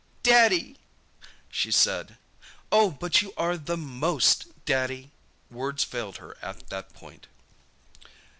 [0.23, 0.77] "Daddy!"
[1.47, 2.17] she said.
[2.71, 5.11] "Oh, but you are the MOST Daddy!"
[5.51, 7.27] Words failed her at that point.